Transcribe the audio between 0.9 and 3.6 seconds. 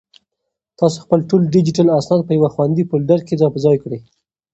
خپل ټول ډیجیټل اسناد په یو خوندي فولډر کې ځای پر